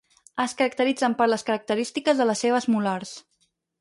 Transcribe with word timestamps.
Es 0.43 0.53
caracteritzen 0.61 1.15
per 1.19 1.27
les 1.29 1.45
característiques 1.49 2.23
de 2.23 2.27
les 2.31 2.43
seves 2.47 2.67
molars. 2.77 3.13